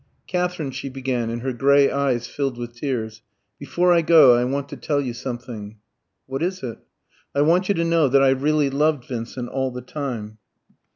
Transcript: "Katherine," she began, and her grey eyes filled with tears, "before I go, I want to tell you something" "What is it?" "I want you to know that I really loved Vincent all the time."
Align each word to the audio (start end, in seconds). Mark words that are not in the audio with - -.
"Katherine," 0.25 0.71
she 0.71 0.89
began, 0.89 1.29
and 1.29 1.43
her 1.43 1.53
grey 1.53 1.91
eyes 1.91 2.25
filled 2.25 2.57
with 2.57 2.73
tears, 2.73 3.21
"before 3.59 3.93
I 3.93 4.01
go, 4.01 4.33
I 4.33 4.43
want 4.45 4.67
to 4.69 4.75
tell 4.75 4.99
you 4.99 5.13
something" 5.13 5.77
"What 6.25 6.41
is 6.41 6.63
it?" 6.63 6.79
"I 7.35 7.41
want 7.43 7.69
you 7.69 7.75
to 7.75 7.85
know 7.85 8.07
that 8.07 8.23
I 8.23 8.29
really 8.29 8.71
loved 8.71 9.05
Vincent 9.05 9.47
all 9.49 9.69
the 9.69 9.81
time." 9.83 10.39